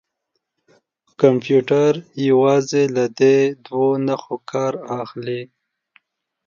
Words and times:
کمپیوټر 1.21 1.91
یوازې 2.27 2.83
له 2.95 3.05
دې 3.19 3.37
دوو 3.65 3.87
نښو 4.05 4.37
کار 4.51 4.73
اخلي. 5.01 5.41